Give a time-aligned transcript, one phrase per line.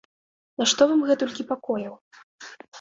[0.61, 1.95] Нашто вам гэтулькі пакояў?